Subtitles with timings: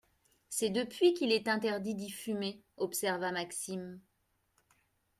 [0.49, 4.01] C’est depuis qu’il est interdit d’y fumer, observa Maxime.